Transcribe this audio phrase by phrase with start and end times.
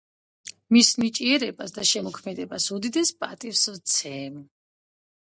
[0.75, 4.45] მის ნიჭიერებასა და შემოქმედებას უდიდეს პატივს ვცემ.